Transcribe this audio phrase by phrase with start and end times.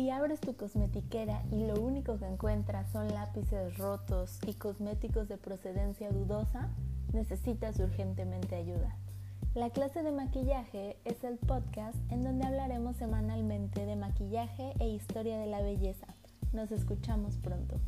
[0.00, 5.36] Si abres tu cosmetiquera y lo único que encuentras son lápices rotos y cosméticos de
[5.36, 6.70] procedencia dudosa,
[7.12, 8.96] necesitas urgentemente ayuda.
[9.54, 15.38] La clase de maquillaje es el podcast en donde hablaremos semanalmente de maquillaje e historia
[15.38, 16.06] de la belleza.
[16.54, 17.78] Nos escuchamos pronto.